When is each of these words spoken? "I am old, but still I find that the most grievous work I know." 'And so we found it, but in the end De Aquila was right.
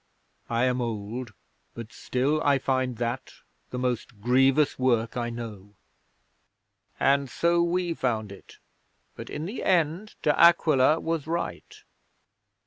"I 0.49 0.63
am 0.65 0.81
old, 0.81 1.31
but 1.75 1.93
still 1.93 2.41
I 2.43 2.57
find 2.57 2.97
that 2.97 3.33
the 3.69 3.77
most 3.77 4.19
grievous 4.19 4.79
work 4.79 5.15
I 5.15 5.29
know." 5.29 5.75
'And 6.99 7.29
so 7.29 7.61
we 7.61 7.93
found 7.93 8.31
it, 8.31 8.57
but 9.15 9.29
in 9.29 9.45
the 9.45 9.63
end 9.63 10.15
De 10.23 10.31
Aquila 10.35 10.99
was 10.99 11.27
right. 11.27 11.83